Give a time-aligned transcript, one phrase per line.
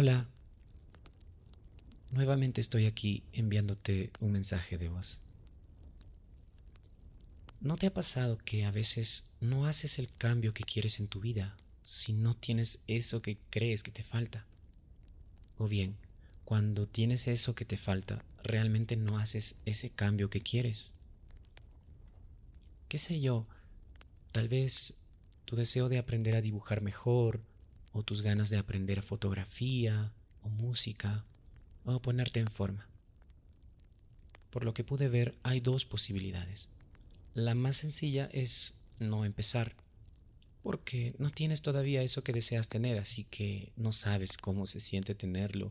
[0.00, 0.28] Hola.
[2.12, 5.22] Nuevamente estoy aquí enviándote un mensaje de voz.
[7.60, 11.18] ¿No te ha pasado que a veces no haces el cambio que quieres en tu
[11.18, 14.46] vida si no tienes eso que crees que te falta?
[15.56, 15.96] O bien,
[16.44, 20.92] cuando tienes eso que te falta, realmente no haces ese cambio que quieres.
[22.88, 23.48] ¿Qué sé yo?
[24.30, 24.94] Tal vez
[25.44, 27.40] tu deseo de aprender a dibujar mejor,
[27.92, 30.12] o tus ganas de aprender fotografía,
[30.42, 31.24] o música,
[31.84, 32.86] o ponerte en forma.
[34.50, 36.68] Por lo que pude ver, hay dos posibilidades.
[37.34, 39.74] La más sencilla es no empezar,
[40.62, 45.14] porque no tienes todavía eso que deseas tener, así que no sabes cómo se siente
[45.14, 45.70] tenerlo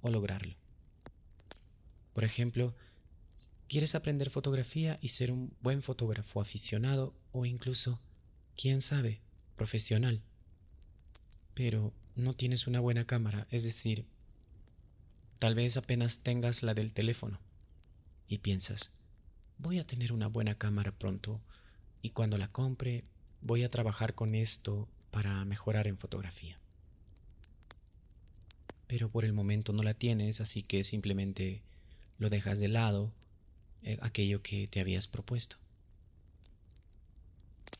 [0.00, 0.54] o lograrlo.
[2.12, 2.74] Por ejemplo,
[3.68, 8.00] quieres aprender fotografía y ser un buen fotógrafo aficionado o incluso,
[8.56, 9.20] quién sabe,
[9.56, 10.22] profesional.
[11.54, 14.06] Pero no tienes una buena cámara, es decir,
[15.38, 17.38] tal vez apenas tengas la del teléfono
[18.28, 18.90] y piensas,
[19.58, 21.40] voy a tener una buena cámara pronto
[22.00, 23.04] y cuando la compre
[23.40, 26.58] voy a trabajar con esto para mejorar en fotografía.
[28.86, 31.62] Pero por el momento no la tienes, así que simplemente
[32.18, 33.12] lo dejas de lado,
[33.82, 35.56] eh, aquello que te habías propuesto.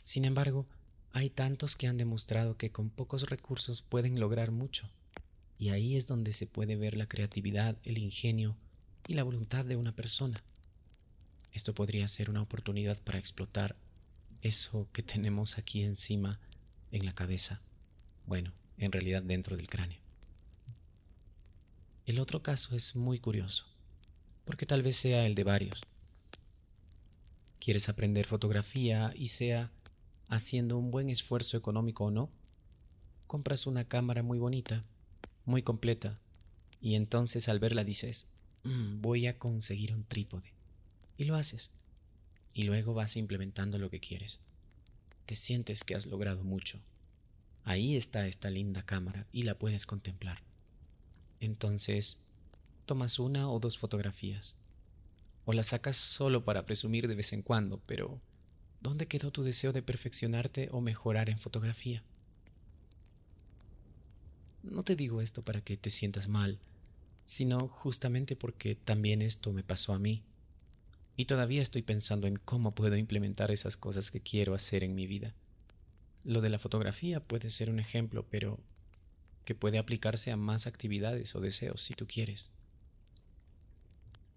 [0.02, 0.66] Sin embargo,
[1.12, 4.88] hay tantos que han demostrado que con pocos recursos pueden lograr mucho,
[5.58, 8.56] y ahí es donde se puede ver la creatividad, el ingenio
[9.06, 10.42] y la voluntad de una persona.
[11.52, 13.76] Esto podría ser una oportunidad para explotar
[14.40, 16.40] eso que tenemos aquí encima
[16.90, 17.60] en la cabeza.
[18.26, 20.00] Bueno, en realidad dentro del cráneo.
[22.06, 23.66] El otro caso es muy curioso,
[24.44, 25.82] porque tal vez sea el de varios.
[27.60, 29.70] ¿Quieres aprender fotografía y sea
[30.32, 32.30] haciendo un buen esfuerzo económico o no?
[33.26, 34.82] Compras una cámara muy bonita,
[35.44, 36.18] muy completa,
[36.80, 38.28] y entonces al verla dices,
[38.64, 40.50] mm, voy a conseguir un trípode
[41.18, 41.70] y lo haces.
[42.54, 44.40] Y luego vas implementando lo que quieres.
[45.26, 46.78] Te sientes que has logrado mucho.
[47.64, 50.40] Ahí está esta linda cámara y la puedes contemplar.
[51.40, 52.18] Entonces,
[52.86, 54.54] tomas una o dos fotografías.
[55.44, 58.18] O las sacas solo para presumir de vez en cuando, pero
[58.82, 62.02] ¿dónde quedó tu deseo de perfeccionarte o mejorar en fotografía?
[64.62, 66.58] No te digo esto para que te sientas mal,
[67.24, 70.22] sino justamente porque también esto me pasó a mí.
[71.16, 75.06] Y todavía estoy pensando en cómo puedo implementar esas cosas que quiero hacer en mi
[75.06, 75.34] vida.
[76.24, 78.58] Lo de la fotografía puede ser un ejemplo, pero
[79.44, 82.50] que puede aplicarse a más actividades o deseos si tú quieres.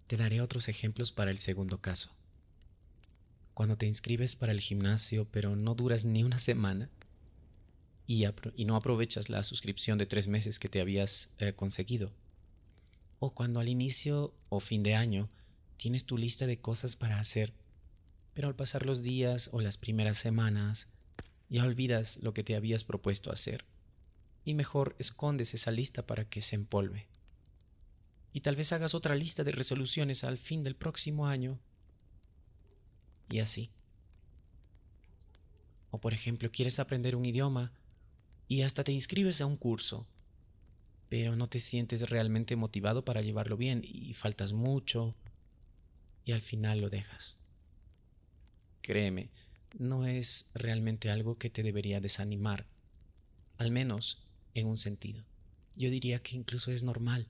[0.06, 2.10] Te daré otros ejemplos para el segundo caso.
[3.56, 6.90] Cuando te inscribes para el gimnasio pero no duras ni una semana
[8.06, 8.26] y,
[8.66, 12.12] no aprovechas la suscripción de tres meses que te habías eh, conseguido.
[13.18, 15.30] O cuando al inicio o fin de año
[15.78, 17.54] tienes tu lista de cosas para hacer,
[18.34, 20.88] pero al pasar los días o las primeras semanas,
[21.48, 23.64] ya olvidas lo que te habías propuesto hacer,
[24.44, 27.06] y mejor escondes esa lista para que se empolve.
[28.34, 31.58] Y tal vez hagas otra lista de resoluciones al fin del próximo año,
[33.28, 33.70] y así.
[35.90, 37.72] O por ejemplo, quieres aprender un idioma
[38.48, 40.06] y hasta te inscribes a un curso,
[41.08, 45.14] pero no te sientes realmente motivado para llevarlo bien y faltas mucho
[46.24, 47.38] y al final lo dejas.
[48.82, 49.30] Créeme,
[49.78, 52.66] no es realmente algo que te debería desanimar,
[53.58, 54.22] al menos
[54.54, 55.24] en un sentido.
[55.76, 57.28] Yo diría que incluso es normal,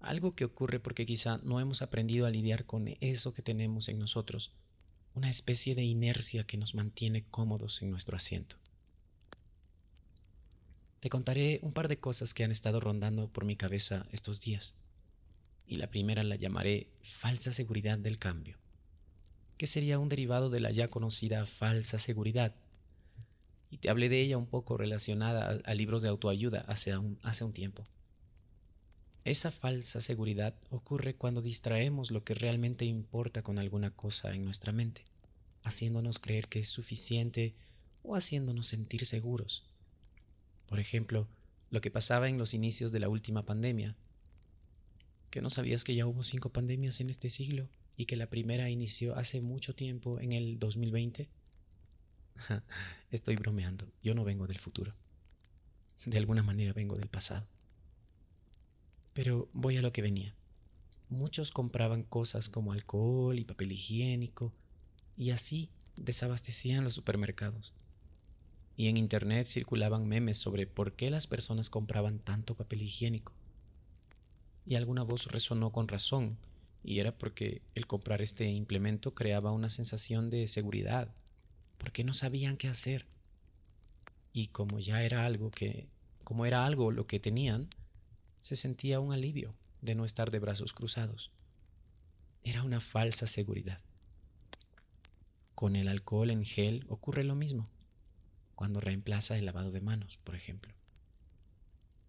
[0.00, 3.98] algo que ocurre porque quizá no hemos aprendido a lidiar con eso que tenemos en
[3.98, 4.52] nosotros,
[5.16, 8.56] una especie de inercia que nos mantiene cómodos en nuestro asiento.
[11.00, 14.74] Te contaré un par de cosas que han estado rondando por mi cabeza estos días
[15.66, 18.58] y la primera la llamaré falsa seguridad del cambio,
[19.56, 22.54] que sería un derivado de la ya conocida falsa seguridad.
[23.70, 27.42] Y te hablé de ella un poco relacionada a, libros de autoayuda hace un, hace
[27.42, 27.84] un tiempo.
[29.26, 34.70] Esa falsa seguridad ocurre cuando distraemos lo que realmente importa con alguna cosa en nuestra
[34.70, 35.02] mente,
[35.64, 37.52] haciéndonos creer que es suficiente
[38.04, 39.64] o haciéndonos sentir seguros.
[40.68, 41.26] Por ejemplo,
[41.72, 43.96] lo que pasaba en los inicios de la última pandemia,
[45.30, 48.70] ¿Que no sabías que ya hubo cinco pandemias en este siglo y que la primera
[48.70, 51.28] inició hace mucho tiempo en el 2020?
[53.10, 54.94] Estoy bromeando, yo no vengo del futuro.
[56.04, 57.48] De alguna manera vengo del pasado.
[59.16, 60.34] Pero voy a lo que venía.
[61.08, 64.52] Muchos compraban cosas como alcohol y papel higiénico
[65.16, 67.72] y así desabastecían los supermercados.
[68.76, 73.32] Y en internet circulaban memes sobre por qué las personas compraban tanto papel higiénico
[74.66, 76.36] y alguna voz resonó con razón,
[76.82, 81.08] y era porque el comprar este implemento creaba una sensación de seguridad,
[81.78, 83.06] porque no sabían qué hacer.
[84.32, 85.86] Y como ya era algo que,
[86.24, 87.68] como era algo lo que tenían,
[88.46, 91.32] se sentía un alivio de no estar de brazos cruzados.
[92.44, 93.80] Era una falsa seguridad.
[95.56, 97.68] Con el alcohol en gel ocurre lo mismo,
[98.54, 100.72] cuando reemplaza el lavado de manos, por ejemplo.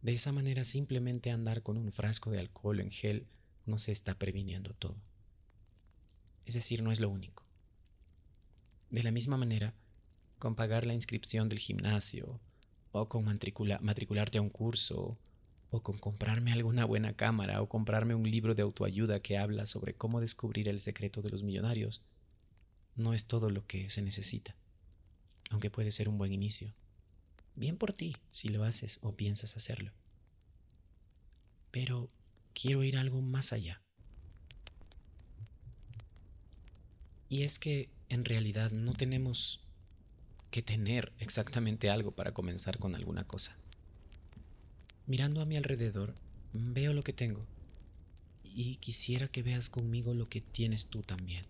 [0.04, 3.25] De esa manera simplemente andar con un frasco de alcohol en gel
[3.66, 4.98] no se está previniendo todo.
[6.45, 7.42] Es decir, no es lo único.
[8.92, 9.74] De la misma manera,
[10.38, 12.40] con pagar la inscripción del gimnasio,
[12.92, 15.18] o con matricularte a un curso,
[15.69, 19.94] o con comprarme alguna buena cámara, o comprarme un libro de autoayuda que habla sobre
[19.94, 22.02] cómo descubrir el secreto de los millonarios,
[22.96, 24.56] no es todo lo que se necesita,
[25.50, 26.74] aunque puede ser un buen inicio.
[27.56, 29.92] Bien por ti si lo haces o piensas hacerlo.
[31.72, 32.10] Pero
[32.54, 33.81] quiero ir algo más allá.
[37.30, 39.60] Y es que en realidad no tenemos
[40.50, 43.58] que tener exactamente algo para comenzar con alguna cosa.
[45.07, 46.13] Mirando a mi alrededor,
[46.51, 47.45] veo lo que tengo
[48.44, 51.45] y quisiera que veas conmigo lo que tienes tú también.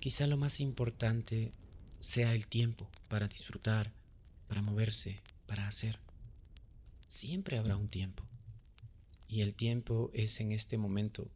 [0.00, 1.52] Quizá lo más importante
[2.00, 3.92] sea el tiempo para disfrutar,
[4.48, 5.98] para moverse, para hacer.
[7.08, 8.24] Siempre habrá un tiempo.
[9.28, 11.28] Y el tiempo es en este momento,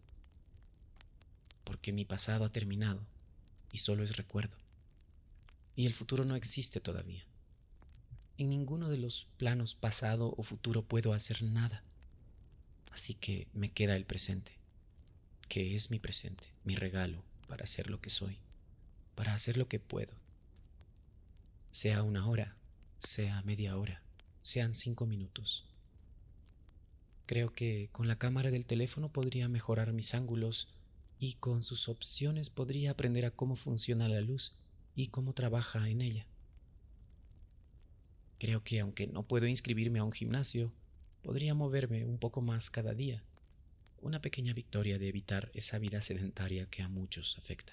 [1.65, 3.03] porque mi pasado ha terminado
[3.73, 4.57] y solo es recuerdo.
[5.77, 7.27] Y el futuro no existe todavía.
[8.39, 11.83] En ninguno de los planos pasado o futuro puedo hacer nada.
[12.93, 14.53] Así que me queda el presente,
[15.49, 18.39] que es mi presente, mi regalo para ser lo que soy,
[19.15, 20.13] para hacer lo que puedo.
[21.71, 22.57] Sea una hora,
[22.99, 24.03] sea media hora,
[24.41, 25.65] sean cinco minutos.
[27.27, 30.69] Creo que con la cámara del teléfono podría mejorar mis ángulos
[31.19, 34.53] y con sus opciones podría aprender a cómo funciona la luz
[34.95, 36.27] y cómo trabaja en ella.
[38.39, 40.73] Creo que aunque no puedo inscribirme a un gimnasio,
[41.23, 43.23] podría moverme un poco más cada día.
[44.01, 47.73] Una pequeña victoria de evitar esa vida sedentaria que a muchos afecta.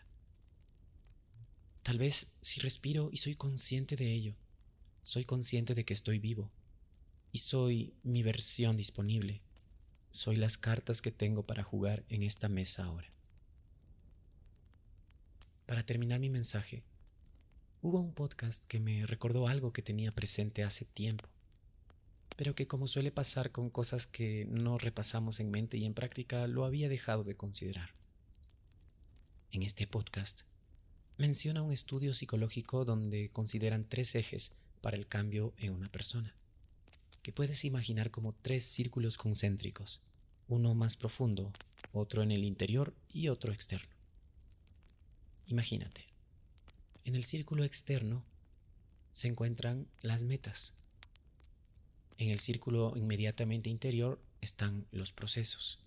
[1.84, 4.36] Tal vez si respiro y soy consciente de ello,
[5.02, 6.50] soy consciente de que estoy vivo
[7.34, 9.42] y soy mi versión disponible.
[10.12, 13.10] Soy las cartas que tengo para jugar en esta mesa ahora.
[15.66, 16.84] Para terminar mi mensaje,
[17.84, 21.28] hubo un podcast que me recordó algo que tenía presente hace tiempo,
[22.38, 26.48] pero que como suele pasar con cosas que no repasamos en mente y en práctica,
[26.48, 27.90] lo había dejado de considerar.
[29.52, 30.44] En este podcast
[31.18, 36.34] menciona un estudio psicológico donde consideran tres ejes para el cambio en una persona,
[37.22, 40.02] que puedes imaginar como tres círculos concéntricos,
[40.48, 41.52] uno más profundo,
[41.92, 43.94] otro en el interior y otro externo.
[45.48, 46.13] Imagínate,
[47.06, 48.24] en el círculo externo
[49.12, 50.74] se encuentran las metas.
[52.18, 55.80] En el círculo inmediatamente interior están los procesos.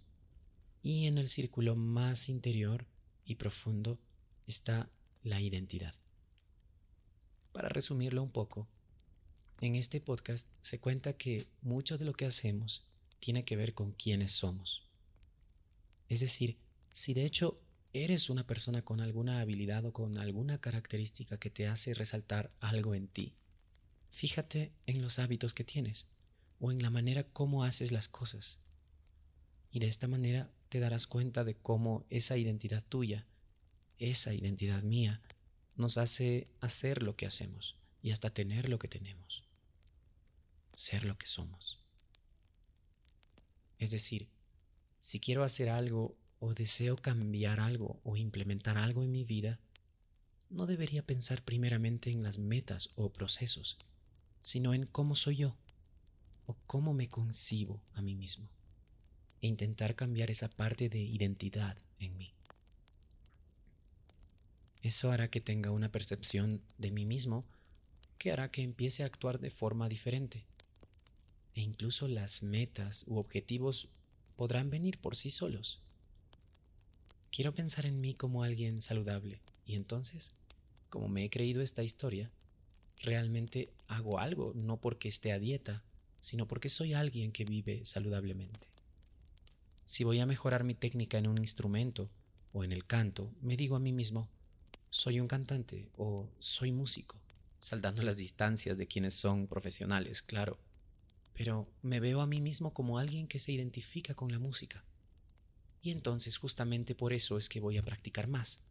[0.83, 2.87] Y en el círculo más interior
[3.25, 3.99] y profundo
[4.47, 4.89] está
[5.25, 5.95] la identidad.
[7.53, 8.69] Para resumirlo un poco,
[9.61, 12.85] en este podcast se cuenta que mucho de lo que hacemos
[13.19, 14.85] tiene que ver con quiénes somos.
[16.09, 16.59] Es decir,
[16.91, 17.59] si de hecho
[18.05, 22.95] eres una persona con alguna habilidad o con alguna característica que te hace resaltar algo
[22.95, 23.35] en ti,
[24.11, 26.09] fíjate en los hábitos que tienes
[26.59, 28.59] o en la manera como haces las cosas.
[29.71, 33.27] Y de esta manera te darás cuenta de cómo esa identidad tuya,
[33.99, 35.21] esa identidad mía,
[35.77, 39.47] nos hace hacer lo que hacemos y hasta tener lo que tenemos
[40.77, 41.81] ser lo que somos.
[43.79, 44.29] Es decir,
[45.01, 49.59] si quiero hacer algo o deseo cambiar algo o implementar algo en mi vida,
[50.51, 53.79] no debería pensar primeramente en las metas o procesos,
[54.41, 55.57] sino en cómo soy yo
[56.47, 58.49] o cómo me concibo a mí mismo
[59.43, 62.33] e intentar cambiar esa parte de identidad en mí.
[64.83, 67.45] Eso hará que tenga una percepción de mí mismo
[68.19, 70.45] que hará que empiece a actuar de forma diferente
[71.55, 73.89] e incluso las metas u objetivos
[74.37, 75.83] podrán venir por sí solos.
[77.37, 80.33] Quiero pensar en mí como alguien saludable y entonces,
[80.89, 82.31] como me he creído esta historia,
[83.03, 85.83] realmente hago algo no porque esté a dieta,
[86.19, 88.69] sino porque soy alguien que vive saludablemente.
[89.85, 92.09] Si voy a mejorar mi técnica en un instrumento
[92.55, 94.31] o en el canto, me digo a mí mismo,
[94.89, 97.17] soy un cantante o soy músico,
[97.59, 100.59] saltando las distancias de quienes son profesionales, claro
[101.35, 104.83] pero me veo a mí mismo como alguien que se identifica con la música.
[105.87, 108.65] Y entonces justamente por eso es que voy a practicar más.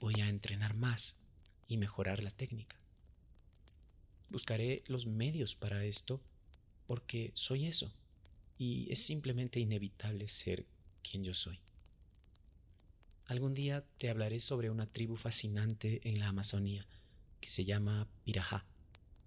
[0.00, 1.14] Voy a entrenar más
[1.68, 2.74] y mejorar la técnica.
[4.28, 6.20] Buscaré los medios para esto
[6.88, 7.94] porque soy eso
[8.58, 10.66] y es simplemente inevitable ser
[11.08, 11.60] quien yo soy.
[13.26, 16.84] Algún día te hablaré sobre una tribu fascinante en la Amazonía
[17.40, 18.66] que se llama Pirajá,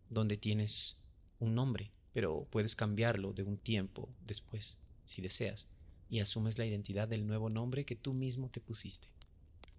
[0.10, 0.98] donde tienes
[1.39, 5.69] un nombre, pero puedes cambiarlo de un tiempo después, si deseas,
[6.12, 9.08] y asumes la identidad del nuevo nombre que tú mismo te pusiste.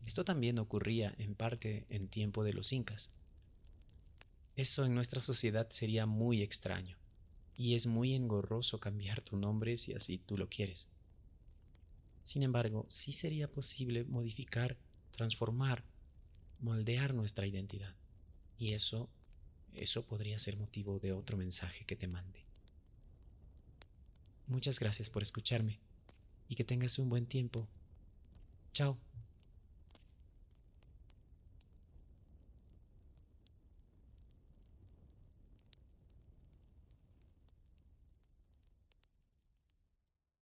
[0.06, 3.10] Esto también ocurría en parte en tiempo de los incas.
[4.56, 6.96] Eso en nuestra sociedad sería muy extraño,
[7.54, 10.88] y es muy engorroso cambiar tu nombre si así tú lo quieres.
[12.22, 14.78] Sin embargo, sí sería posible modificar,
[15.10, 15.84] transformar,
[16.60, 17.94] moldear nuestra identidad.
[18.58, 19.10] Y eso,
[19.74, 22.46] eso podría ser motivo de otro mensaje que te mande.
[24.46, 25.78] Muchas gracias por escucharme
[26.52, 27.66] y que tengas un buen tiempo.
[28.74, 28.98] Chao.